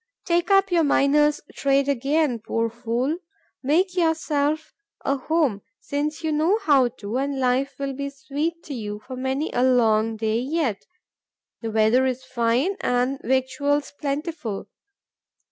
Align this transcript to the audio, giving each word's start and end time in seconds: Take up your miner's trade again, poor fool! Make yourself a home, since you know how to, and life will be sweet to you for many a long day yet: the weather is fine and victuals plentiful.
Take 0.25 0.49
up 0.49 0.71
your 0.71 0.83
miner's 0.83 1.41
trade 1.53 1.87
again, 1.87 2.39
poor 2.39 2.71
fool! 2.71 3.19
Make 3.61 3.95
yourself 3.95 4.73
a 5.05 5.15
home, 5.15 5.61
since 5.79 6.23
you 6.23 6.31
know 6.31 6.57
how 6.63 6.87
to, 6.87 7.17
and 7.19 7.39
life 7.39 7.75
will 7.77 7.93
be 7.93 8.09
sweet 8.09 8.63
to 8.63 8.73
you 8.73 8.99
for 9.05 9.15
many 9.15 9.51
a 9.53 9.61
long 9.61 10.17
day 10.17 10.39
yet: 10.39 10.87
the 11.61 11.69
weather 11.69 12.07
is 12.07 12.23
fine 12.23 12.77
and 12.81 13.19
victuals 13.23 13.91
plentiful. 14.01 14.67